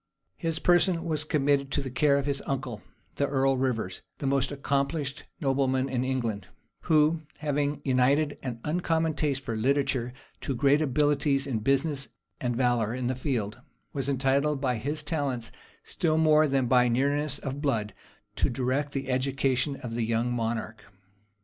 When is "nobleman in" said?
5.39-6.03